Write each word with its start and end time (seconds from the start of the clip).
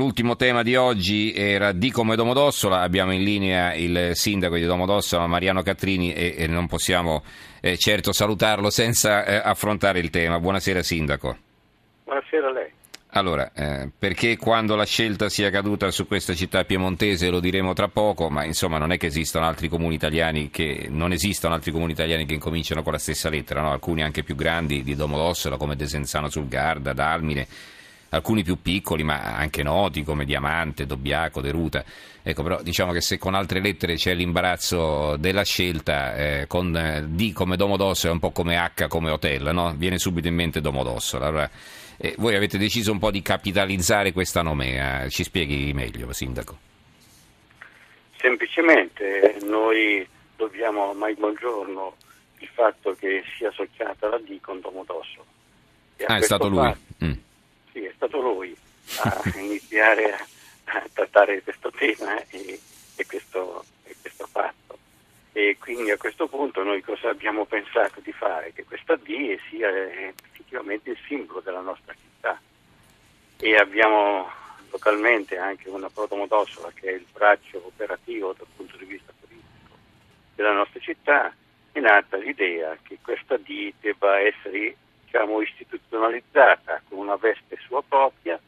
l'ultimo 0.00 0.34
tema 0.34 0.62
di 0.62 0.76
oggi 0.76 1.34
era 1.34 1.72
di 1.72 1.90
come 1.90 2.16
Domodossola, 2.16 2.80
abbiamo 2.80 3.12
in 3.12 3.22
linea 3.22 3.74
il 3.74 4.12
sindaco 4.14 4.54
di 4.54 4.64
Domodossola 4.64 5.26
Mariano 5.26 5.62
Catrini 5.62 6.14
e, 6.14 6.36
e 6.38 6.46
non 6.46 6.66
possiamo 6.68 7.22
eh, 7.60 7.76
certo 7.76 8.10
salutarlo 8.10 8.70
senza 8.70 9.26
eh, 9.26 9.34
affrontare 9.34 9.98
il 9.98 10.08
tema. 10.08 10.40
Buonasera 10.40 10.82
sindaco. 10.82 11.36
Buonasera 12.04 12.48
a 12.48 12.50
lei. 12.50 12.70
Allora, 13.12 13.52
eh, 13.52 13.90
perché 13.98 14.38
quando 14.38 14.74
la 14.74 14.86
scelta 14.86 15.28
sia 15.28 15.50
caduta 15.50 15.90
su 15.90 16.06
questa 16.06 16.32
città 16.32 16.64
piemontese 16.64 17.28
lo 17.28 17.40
diremo 17.40 17.74
tra 17.74 17.88
poco, 17.88 18.30
ma 18.30 18.44
insomma 18.44 18.78
non 18.78 18.92
è 18.92 18.96
che 18.96 19.06
esistano 19.06 19.44
altri 19.44 19.68
comuni 19.68 19.96
italiani 19.96 20.48
che 20.48 20.86
non 20.88 21.12
esistono 21.12 21.52
altri 21.52 21.72
comuni 21.72 21.92
italiani 21.92 22.24
che 22.24 22.32
incominciano 22.32 22.82
con 22.82 22.92
la 22.92 22.98
stessa 22.98 23.28
lettera, 23.28 23.60
no? 23.60 23.70
alcuni 23.70 24.02
anche 24.02 24.22
più 24.22 24.34
grandi 24.34 24.82
di 24.82 24.94
Domodossola 24.94 25.58
come 25.58 25.76
Desenzano 25.76 26.30
sul 26.30 26.48
Garda, 26.48 26.94
Dalmine, 26.94 27.46
alcuni 28.10 28.42
più 28.42 28.60
piccoli 28.60 29.02
ma 29.02 29.36
anche 29.36 29.62
noti 29.62 30.02
come 30.02 30.24
Diamante, 30.24 30.86
Dobbiaco, 30.86 31.40
Deruta. 31.40 31.84
Ecco, 32.22 32.42
però 32.42 32.62
diciamo 32.62 32.92
che 32.92 33.00
se 33.00 33.18
con 33.18 33.34
altre 33.34 33.60
lettere 33.60 33.94
c'è 33.94 34.14
l'imbarazzo 34.14 35.16
della 35.16 35.44
scelta, 35.44 36.14
eh, 36.14 36.46
con 36.46 36.76
eh, 36.76 37.02
D 37.08 37.32
come 37.32 37.56
Domodossola 37.56 38.10
è 38.10 38.14
un 38.14 38.20
po' 38.20 38.30
come 38.30 38.56
H 38.56 38.88
come 38.88 39.10
hotel, 39.10 39.50
no? 39.52 39.74
viene 39.76 39.98
subito 39.98 40.28
in 40.28 40.34
mente 40.34 40.60
Domodossola. 40.60 41.26
Allora, 41.26 41.50
eh, 41.96 42.14
voi 42.18 42.34
avete 42.34 42.58
deciso 42.58 42.92
un 42.92 42.98
po' 42.98 43.10
di 43.10 43.22
capitalizzare 43.22 44.12
questa 44.12 44.42
nomea, 44.42 45.08
ci 45.08 45.22
spieghi 45.24 45.72
meglio, 45.72 46.12
Sindaco? 46.12 46.58
Semplicemente 48.18 49.38
noi 49.44 50.06
dobbiamo 50.36 50.90
ormai 50.90 51.14
buongiorno 51.14 51.96
il 52.38 52.48
fatto 52.52 52.94
che 52.98 53.22
sia 53.36 53.48
associata 53.48 54.08
la 54.08 54.18
D 54.18 54.40
con 54.40 54.60
Domodossola. 54.60 55.24
Ah, 56.06 56.16
è 56.16 56.22
stato 56.22 56.48
lui? 56.48 56.58
Fatto, 56.58 57.04
mm. 57.04 57.12
Stato 58.00 58.18
lui 58.22 58.56
a 59.00 59.20
iniziare 59.36 60.14
a, 60.64 60.88
trattare 60.90 61.42
questo 61.42 61.70
tema 61.70 62.18
e, 62.28 62.58
e, 62.96 63.06
questo, 63.06 63.62
e 63.84 63.94
questo 64.00 64.26
fatto. 64.26 64.78
E 65.32 65.58
quindi 65.60 65.90
a 65.90 65.98
questo 65.98 66.26
punto 66.26 66.62
noi 66.62 66.80
cosa 66.80 67.10
abbiamo 67.10 67.44
pensato 67.44 68.00
di 68.00 68.10
fare? 68.12 68.54
Che 68.54 68.64
questa 68.64 68.96
D 68.96 69.38
sia 69.50 69.68
effettivamente 69.68 70.92
il 70.92 70.98
simbolo 71.06 71.40
della 71.40 71.60
nostra 71.60 71.92
città 71.92 72.40
e 73.38 73.56
abbiamo 73.56 74.30
localmente 74.70 75.36
anche 75.36 75.68
una 75.68 75.90
protomodossola 75.90 76.70
che 76.72 76.88
è 76.88 76.94
il 76.94 77.06
braccio 77.12 77.62
operativo 77.66 78.32
dal 78.32 78.46
punto 78.56 78.78
di 78.78 78.86
vista 78.86 79.12
politico 79.20 79.76
della 80.34 80.52
nostra 80.52 80.80
città, 80.80 81.34
è 81.70 81.80
nata 81.80 82.16
l'idea 82.16 82.78
che 82.80 82.96
questa 83.02 83.36
D 83.36 83.74
debba 83.78 84.20
essere 84.20 84.74
diciamo, 85.10 85.40
istituzionalizzata 85.40 86.82
con 86.88 86.98
una 86.98 87.16
veste 87.16 87.58
sua 87.66 87.82
propria, 87.82 88.38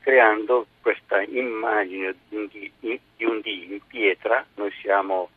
creando 0.00 0.66
questa 0.80 1.20
immagine 1.20 2.14
di 2.28 2.36
un 2.36 3.40
D, 3.40 3.46
in 3.46 3.80
pietra. 3.86 4.44
Noi 4.54 4.72
siamo 4.80 5.28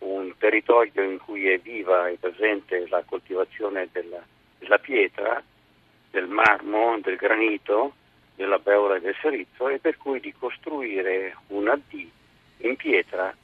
un 0.00 0.36
territorio 0.36 1.02
in 1.02 1.18
cui 1.18 1.48
è 1.48 1.58
viva 1.58 2.08
e 2.08 2.18
presente 2.20 2.86
la 2.88 3.02
coltivazione 3.06 3.88
della, 3.92 4.22
della 4.58 4.78
pietra, 4.78 5.42
del 6.10 6.28
marmo, 6.28 6.98
del 7.00 7.16
granito, 7.16 7.94
della 8.34 8.58
beura 8.58 8.96
e 8.96 9.00
del 9.00 9.16
serizzo 9.22 9.68
e 9.68 9.78
per 9.78 9.96
cui 9.96 10.20
di 10.20 10.34
costruire 10.38 11.36
una 11.48 11.76
D 11.76 12.06
in 12.58 12.76
pietra 12.76 13.34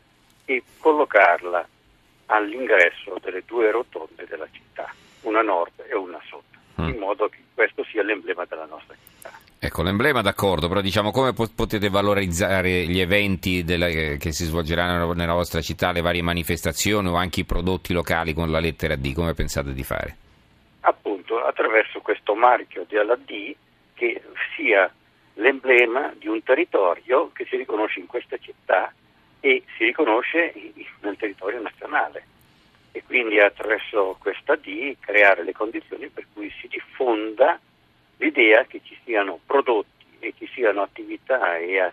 e 0.44 0.62
collocarla 0.78 1.66
all'ingresso 2.26 3.16
delle 3.22 3.42
due 3.46 3.70
rotonde 3.70 4.26
della 4.26 4.48
città, 4.50 4.92
una 5.22 5.42
nord 5.42 5.84
e 5.88 5.94
una 5.94 6.20
sud, 6.26 6.49
mm. 6.80 6.88
in 6.88 6.98
modo 6.98 7.28
che 7.28 7.38
questo 7.54 7.84
sia 7.84 8.02
l'emblema 8.02 8.44
della 8.44 8.66
nostra 8.66 8.94
città. 8.94 9.30
Ecco, 9.62 9.82
l'emblema 9.82 10.22
d'accordo, 10.22 10.68
però 10.68 10.80
diciamo 10.80 11.10
come 11.10 11.34
potete 11.34 11.90
valorizzare 11.90 12.86
gli 12.86 12.98
eventi 12.98 13.62
della, 13.62 13.88
che 13.88 14.32
si 14.32 14.44
svolgeranno 14.44 15.12
nella 15.12 15.34
vostra 15.34 15.60
città, 15.60 15.92
le 15.92 16.00
varie 16.00 16.22
manifestazioni 16.22 17.08
o 17.08 17.14
anche 17.14 17.40
i 17.40 17.44
prodotti 17.44 17.92
locali 17.92 18.32
con 18.32 18.50
la 18.50 18.58
lettera 18.58 18.96
D, 18.96 19.12
come 19.12 19.34
pensate 19.34 19.74
di 19.74 19.84
fare? 19.84 20.16
Appunto, 20.80 21.44
attraverso 21.44 22.00
questo 22.00 22.34
marchio 22.34 22.86
della 22.88 23.16
D 23.16 23.54
che 23.92 24.22
sia 24.56 24.90
l'emblema 25.34 26.10
di 26.18 26.28
un 26.28 26.42
territorio 26.42 27.30
che 27.34 27.44
si 27.44 27.56
riconosce 27.56 28.00
in 28.00 28.06
questa 28.06 28.38
città 28.38 28.90
e 29.40 29.62
si 29.76 29.84
riconosce 29.84 30.54
nel 31.00 31.16
territorio 31.16 31.60
nazionale 31.60 32.24
e 32.92 33.02
quindi 33.04 33.38
attraverso 33.40 34.16
questa 34.18 34.56
D 34.56 34.96
creare 34.98 35.44
le 35.44 35.52
condizioni 35.52 36.08
per 36.08 36.26
cui 36.32 36.52
si 36.60 36.68
diffonda 36.68 37.58
l'idea 38.16 38.64
che 38.64 38.80
ci 38.84 38.96
siano 39.04 39.38
prodotti 39.46 40.06
e 40.18 40.34
ci 40.36 40.48
siano 40.52 40.82
attività 40.82 41.56
e, 41.56 41.90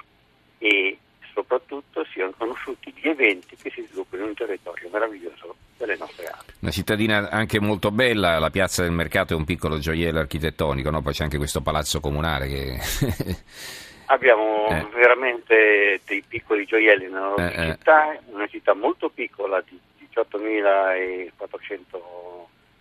e 0.57 0.97
soprattutto 1.33 2.03
siano 2.11 2.33
conosciuti 2.37 2.93
gli 2.95 3.07
eventi 3.07 3.55
che 3.55 3.69
si 3.69 3.83
sviluppano 3.83 4.23
in 4.23 4.29
un 4.29 4.35
territorio 4.35 4.89
meraviglioso 4.91 5.55
delle 5.77 5.95
nostre 5.97 6.25
Alpi. 6.25 6.53
Una 6.61 6.71
cittadina 6.71 7.29
anche 7.29 7.59
molto 7.59 7.91
bella, 7.91 8.39
la 8.39 8.49
piazza 8.49 8.81
del 8.81 8.91
mercato 8.91 9.33
è 9.33 9.35
un 9.35 9.45
piccolo 9.45 9.77
gioiello 9.77 10.19
architettonico, 10.19 10.89
no? 10.89 11.01
poi 11.01 11.13
c'è 11.13 11.23
anche 11.23 11.37
questo 11.37 11.61
palazzo 11.61 11.99
comunale 11.99 12.47
che... 12.47 12.77
Abbiamo 14.09 14.67
eh. 14.69 14.87
veramente 14.93 15.99
dei 16.05 16.23
piccoli 16.25 16.65
gioielli 16.65 17.05
nella 17.05 17.27
nostra 17.27 17.51
eh, 17.51 17.67
eh. 17.67 17.71
città, 17.73 18.13
eh. 18.13 18.19
una 18.27 18.47
città 18.47 18.73
molto 18.73 19.09
piccola 19.09 19.61
di 19.67 19.77
18.400 20.21 22.01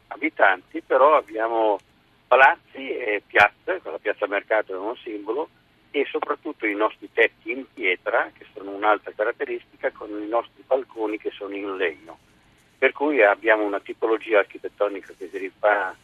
abitanti, 0.09 0.81
però 0.81 1.17
abbiamo 1.17 1.79
palazzi 2.27 2.89
e 2.89 3.23
piazze, 3.27 3.81
la 3.83 3.99
piazza 3.99 4.27
mercato 4.27 4.75
è 4.75 4.79
un 4.79 4.97
simbolo, 4.97 5.49
e 5.91 6.07
soprattutto 6.11 6.67
i 6.67 6.75
nostri 6.75 7.09
tetti 7.13 7.53
in 7.53 7.65
pietra, 7.73 8.31
che 8.37 8.45
sono 8.55 8.73
un'altra 8.73 9.13
caratteristica, 9.15 9.93
con 9.93 10.11
i 10.11 10.27
nostri 10.29 10.63
balconi 10.67 11.19
che 11.19 11.31
sono 11.31 11.55
in 11.55 11.77
legno. 11.77 12.19
Per 12.79 12.93
cui 12.93 13.23
abbiamo 13.23 13.65
una 13.65 13.81
tipologia 13.81 14.41
architettonica 14.41 15.15
che 15.17 15.29
si 15.29 15.39
rifà 15.39 15.97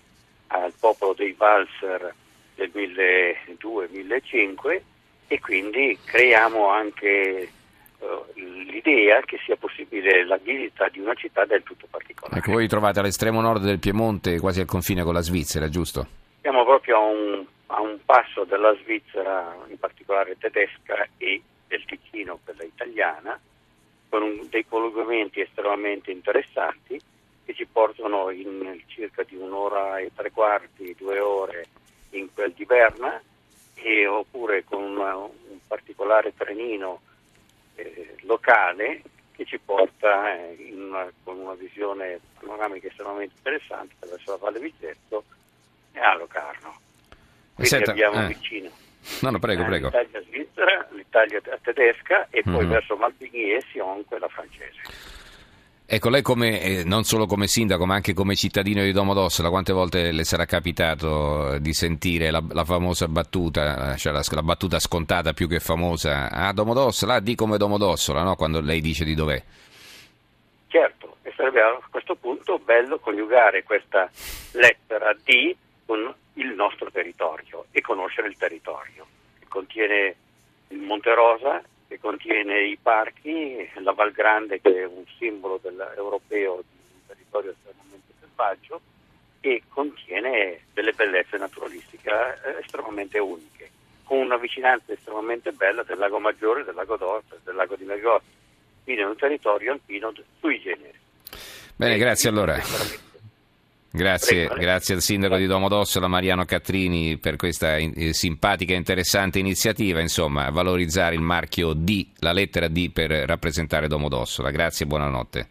al 0.47 0.73
popolo 0.79 1.13
dei 1.13 1.33
Valser 1.33 2.15
del 2.55 2.71
1200-1005 2.75 4.81
e 5.29 5.41
quindi 5.41 5.99
creiamo 6.05 6.69
anche 6.69 7.51
l'idea 8.35 9.21
che 9.23 9.39
sia 9.45 9.57
possibile 9.57 10.25
la 10.25 10.37
visita 10.37 10.89
di 10.89 11.01
una 11.01 11.15
città 11.15 11.45
del 11.45 11.63
tutto 11.63 11.87
particolare. 11.89 12.39
Ecco, 12.39 12.53
voi 12.53 12.69
trovate 12.69 13.01
all'estremo 13.01 13.41
nord 13.41 13.63
del 13.63 13.79
Piemonte, 13.79 14.41
quasi 14.41 14.61
al 14.61 14.67
confine 14.67 15.03
con 15.03 15.15
la 15.15 15.21
Svizzera, 15.21 15.69
giusto? 15.69 16.07
Siamo 16.41 16.65
proprio 16.65 16.97
a 16.97 17.01
un, 17.01 17.47
a 17.67 17.81
un 17.81 17.99
passo 18.05 18.45
della 18.45 18.75
Svizzera, 18.83 19.57
in 19.69 19.79
particolare 19.79 20.37
tedesca, 20.39 21.07
e 21.17 21.43
del 21.69 21.85
Ticino, 21.85 22.39
quella 22.45 22.65
italiana, 22.65 23.39
con 24.09 24.23
un, 24.23 24.47
dei 24.51 24.67
collegamenti 24.67 25.41
estremamente 25.41 26.11
interessanti 26.11 27.01
che 27.45 27.55
ci 27.55 27.67
portano 27.67 28.31
in 28.31 28.81
circa 28.87 29.23
di 29.23 29.37
un'ora 29.37 29.99
e 29.99 30.11
tre 30.15 30.31
quarti, 30.31 30.95
due 30.99 31.19
ore 31.19 31.67
in 32.11 32.29
quel 32.33 32.53
di 32.53 32.65
Berna, 32.65 33.21
e, 33.75 34.07
oppure 34.07 34.65
con 34.65 34.83
una, 34.83 35.17
un 35.17 35.59
particolare 35.67 36.35
trenino 36.37 37.01
eh, 37.75 38.17
locale 38.23 39.03
che 39.33 39.45
ci 39.45 39.59
porta 39.59 40.35
eh, 40.35 40.73
una, 40.73 41.11
con 41.23 41.39
una 41.39 41.55
visione 41.55 42.21
panoramica 42.39 42.89
estremamente 42.89 43.35
interessante 43.37 43.95
verso 44.01 44.33
la 44.33 44.37
Valle 44.37 44.61
Vizetto 44.61 45.25
e 45.93 46.01
a 46.01 46.15
Locarno. 46.17 46.81
Quindi 47.55 47.71
Senta, 47.71 47.91
abbiamo 47.91 48.25
eh. 48.25 48.27
vicino 48.29 48.71
no, 49.21 49.31
no, 49.31 49.39
prego, 49.39 49.65
prego. 49.65 49.87
l'Italia 49.87 50.23
svizzera, 50.23 50.89
l'Italia 50.93 51.41
tedesca 51.61 52.29
e 52.31 52.43
poi 52.43 52.55
mm-hmm. 52.55 52.71
verso 52.71 52.97
Malpigny 52.97 53.55
e 53.55 53.63
Sion 53.71 54.05
quella 54.05 54.29
francese. 54.29 54.81
Ecco, 55.85 56.09
lei 56.09 56.23
come, 56.23 56.63
eh, 56.63 56.85
non 56.85 57.05
solo 57.05 57.27
come 57.27 57.47
sindaco 57.47 57.85
ma 57.85 57.95
anche 57.95 58.15
come 58.15 58.35
cittadino 58.35 58.83
di 58.83 58.93
Domodossola, 58.93 59.51
quante 59.51 59.73
volte 59.73 60.11
le 60.11 60.25
sarà 60.25 60.47
capitato 60.47 61.59
di 61.59 61.75
sentire 61.75 62.31
la, 62.31 62.43
la 62.51 62.65
famosa 62.65 63.09
battuta, 63.09 63.95
cioè 63.97 64.13
la, 64.13 64.23
la, 64.27 64.43
battuta 64.43 64.79
scontata 64.79 65.35
più 65.35 65.49
che 65.49 65.61
famosa, 65.61 66.31
a 66.31 66.49
ah, 66.49 66.53
Domodossola, 66.53 67.21
di 67.21 67.35
come 67.35 67.59
Domodossola, 67.59 68.23
no? 68.23 68.37
quando 68.37 68.61
lei 68.61 68.81
dice 68.81 69.05
di 69.05 69.15
dov'è? 69.15 69.43
Certo, 70.69 71.17
e 71.23 71.33
sarebbe 71.37 71.61
a 71.61 71.79
questo 71.91 72.15
punto 72.15 72.59
bello 72.59 72.99
coniugare 72.99 73.63
questa 73.63 74.11
lettera 74.53 75.15
D 75.23 75.55
con 75.85 76.15
il 76.35 76.55
nostro 76.55 76.91
territorio 76.91 77.67
e 77.71 77.83
conoscere 77.83 78.29
il 78.29 78.37
territorio, 78.39 79.07
che 79.39 79.47
contiene 79.49 80.15
il 80.69 80.79
Monte 80.79 81.15
Rosa, 81.15 81.63
che 81.93 81.99
contiene 82.01 82.69
i 82.69 82.79
parchi, 82.81 83.69
la 83.81 83.93
Val 83.93 84.13
Grande 84.13 84.61
che 84.61 84.81
è 84.81 84.87
un 84.87 85.05
simbolo 85.19 85.61
europeo 85.95 86.63
di 86.63 86.79
un 86.95 87.07
territorio 87.07 87.51
estremamente 87.51 88.13
selvaggio 88.19 88.81
e 89.41 89.63
contiene 89.69 90.61
delle 90.73 90.93
bellezze 90.93 91.37
naturalistiche 91.37 92.11
eh, 92.11 92.61
estremamente 92.61 93.19
uniche, 93.19 93.71
con 94.05 94.19
una 94.19 94.39
vicinanza 94.39 94.93
estremamente 94.93 95.53
bella 95.53 95.83
del 95.83 95.99
lago 95.99 96.19
Maggiore, 96.19 96.65
del 96.65 96.75
lago 96.75 96.97
d'Orta, 96.97 97.37
del 97.45 97.55
lago 97.55 97.77
di 97.77 97.85
Megozzi, 97.85 98.25
quindi 98.85 99.03
è 99.03 99.07
un 99.07 99.17
territorio 99.17 99.73
alpino 99.73 100.13
sui 100.41 100.61
generi. 100.61 100.99
Bene, 101.77 101.99
grazie 101.99 102.31
allora. 102.31 103.11
Grazie, 103.95 104.49
grazie, 104.57 104.95
al 104.95 105.03
sindaco 105.03 105.37
di 105.37 105.45
Domodossola 105.45 106.09
Mariano 106.09 106.47
Cattrini 106.47 107.19
per 107.19 107.37
questa 107.37 107.77
eh, 107.77 108.15
simpatica 108.15 108.73
e 108.73 108.77
interessante 108.77 109.39
iniziativa, 109.39 110.01
insomma, 110.01 110.49
valorizzare 110.49 111.15
il 111.15 111.21
marchio 111.21 111.75
D, 111.75 112.07
la 112.21 112.33
lettera 112.33 112.69
D 112.69 112.91
per 112.91 113.11
rappresentare 113.11 113.89
Domodossola. 113.89 114.51
Grazie 114.51 114.87
e 114.87 114.89
buonanotte. 114.89 115.49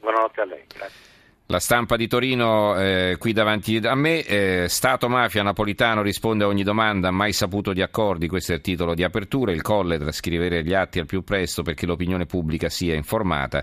Buonanotte 0.00 0.40
a 0.40 0.44
lei, 0.46 0.64
grazie. 0.66 1.06
La 1.50 1.60
stampa 1.60 1.96
di 1.96 2.08
Torino, 2.08 2.74
eh, 2.78 3.16
qui 3.18 3.34
davanti 3.34 3.76
a 3.76 3.94
me, 3.94 4.22
eh, 4.22 4.66
Stato 4.68 5.08
mafia 5.10 5.42
napolitano 5.42 6.00
risponde 6.00 6.44
a 6.44 6.46
ogni 6.46 6.62
domanda, 6.62 7.10
mai 7.10 7.34
saputo 7.34 7.74
di 7.74 7.82
accordi, 7.82 8.28
questo 8.28 8.52
è 8.52 8.56
il 8.56 8.60
titolo 8.62 8.94
di 8.94 9.02
apertura, 9.02 9.52
il 9.52 9.60
Colle 9.62 9.98
da 9.98 10.12
scrivere 10.12 10.62
gli 10.64 10.72
atti 10.72 10.98
al 10.98 11.06
più 11.06 11.22
presto 11.22 11.62
perché 11.62 11.84
l'opinione 11.84 12.24
pubblica 12.24 12.70
sia 12.70 12.94
informata. 12.94 13.62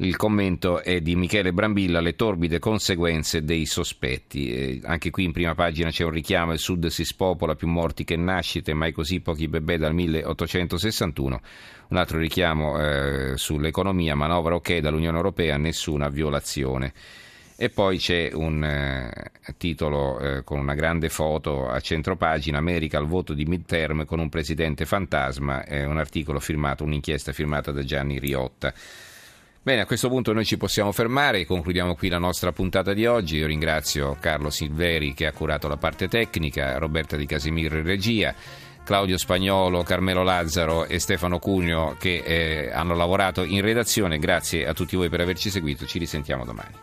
Il 0.00 0.14
commento 0.14 0.80
è 0.80 1.00
di 1.00 1.16
Michele 1.16 1.52
Brambilla, 1.52 1.98
le 1.98 2.14
torbide 2.14 2.60
conseguenze 2.60 3.42
dei 3.42 3.66
sospetti. 3.66 4.52
Eh, 4.52 4.80
anche 4.84 5.10
qui 5.10 5.24
in 5.24 5.32
prima 5.32 5.56
pagina 5.56 5.90
c'è 5.90 6.04
un 6.04 6.12
richiamo, 6.12 6.52
il 6.52 6.60
sud 6.60 6.86
si 6.86 7.02
spopola, 7.02 7.56
più 7.56 7.66
morti 7.66 8.04
che 8.04 8.14
nascite, 8.14 8.74
mai 8.74 8.92
così 8.92 9.18
pochi 9.18 9.48
bebè 9.48 9.76
dal 9.76 9.94
1861. 9.94 11.40
Un 11.88 11.96
altro 11.96 12.18
richiamo 12.18 12.78
eh, 12.80 13.32
sull'economia, 13.36 14.14
manovra 14.14 14.54
ok 14.54 14.78
dall'Unione 14.78 15.16
Europea, 15.16 15.56
nessuna 15.56 16.08
violazione. 16.08 16.92
E 17.56 17.68
poi 17.68 17.98
c'è 17.98 18.30
un 18.32 18.62
eh, 18.62 19.32
titolo 19.56 20.20
eh, 20.20 20.44
con 20.44 20.60
una 20.60 20.74
grande 20.74 21.08
foto 21.08 21.68
a 21.68 21.80
centropagina, 21.80 22.58
America 22.58 22.98
al 22.98 23.06
voto 23.06 23.34
di 23.34 23.44
midterm 23.46 24.04
con 24.04 24.20
un 24.20 24.28
presidente 24.28 24.86
fantasma, 24.86 25.64
un 25.68 25.98
articolo 25.98 26.38
firmato, 26.38 26.84
un'inchiesta 26.84 27.32
firmata 27.32 27.72
da 27.72 27.82
Gianni 27.82 28.20
Riotta. 28.20 28.72
Bene, 29.62 29.82
a 29.82 29.86
questo 29.86 30.08
punto 30.08 30.32
noi 30.32 30.46
ci 30.46 30.56
possiamo 30.56 30.92
fermare, 30.92 31.44
concludiamo 31.44 31.94
qui 31.94 32.08
la 32.08 32.18
nostra 32.18 32.52
puntata 32.52 32.94
di 32.94 33.04
oggi. 33.04 33.36
Io 33.36 33.46
ringrazio 33.46 34.16
Carlo 34.18 34.48
Silveri 34.50 35.12
che 35.12 35.26
ha 35.26 35.32
curato 35.32 35.68
la 35.68 35.76
parte 35.76 36.08
tecnica, 36.08 36.78
Roberta 36.78 37.16
Di 37.16 37.26
Casimiro 37.26 37.76
in 37.76 37.84
regia. 37.84 38.34
Claudio 38.88 39.18
Spagnolo, 39.18 39.82
Carmelo 39.82 40.22
Lazzaro 40.22 40.86
e 40.86 40.98
Stefano 40.98 41.38
Cugno 41.38 41.94
che 41.98 42.22
eh, 42.24 42.70
hanno 42.72 42.94
lavorato 42.94 43.44
in 43.44 43.60
redazione. 43.60 44.18
Grazie 44.18 44.66
a 44.66 44.72
tutti 44.72 44.96
voi 44.96 45.10
per 45.10 45.20
averci 45.20 45.50
seguito, 45.50 45.84
ci 45.84 45.98
risentiamo 45.98 46.46
domani. 46.46 46.74